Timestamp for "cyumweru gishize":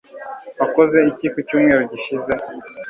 1.47-2.33